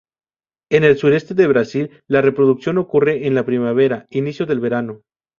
En 0.71 0.83
el 0.83 0.97
sureste 0.97 1.35
de 1.35 1.45
Brasil 1.45 1.91
la 2.07 2.23
reproducción 2.23 2.79
ocurre 2.79 3.27
en 3.27 3.35
la 3.35 3.45
primavera, 3.45 4.07
inicio 4.09 4.47
del 4.47 4.59
verano. 4.59 5.03